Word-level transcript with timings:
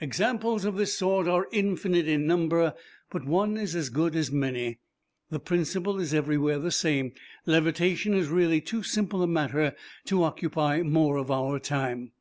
"Examples 0.00 0.64
of 0.64 0.76
this 0.76 0.94
sort 0.96 1.28
are 1.28 1.46
infinite 1.52 2.08
in 2.08 2.26
number, 2.26 2.72
but 3.10 3.26
one 3.26 3.58
is 3.58 3.76
as 3.76 3.90
good 3.90 4.16
as 4.16 4.32
many. 4.32 4.78
The 5.28 5.38
principle 5.38 6.00
is 6.00 6.14
everywhere 6.14 6.58
the 6.58 6.70
same. 6.70 7.12
Levitation 7.44 8.14
is 8.14 8.28
really 8.28 8.62
too 8.62 8.82
simple 8.82 9.22
a 9.22 9.26
matter 9.26 9.76
to 10.06 10.22
occupy 10.24 10.80
more 10.80 11.18
of 11.18 11.30
our 11.30 11.58
time. 11.58 12.12